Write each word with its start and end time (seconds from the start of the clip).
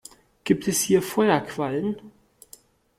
Gibt 0.45 0.67
es 0.67 0.81
hier 0.81 1.03
Feuerquallen? 1.03 1.95